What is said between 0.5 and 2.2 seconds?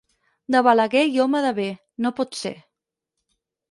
De Balaguer i home de bé, no